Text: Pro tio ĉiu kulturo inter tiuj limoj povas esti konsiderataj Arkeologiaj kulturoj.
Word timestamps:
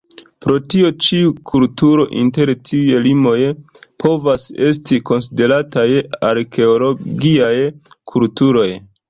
Pro 0.43 0.53
tio 0.73 0.87
ĉiu 1.07 1.33
kulturo 1.49 2.05
inter 2.21 2.51
tiuj 2.69 3.01
limoj 3.09 3.35
povas 4.05 4.47
esti 4.71 4.99
konsiderataj 5.11 5.87
Arkeologiaj 6.33 7.55
kulturoj. 8.15 8.69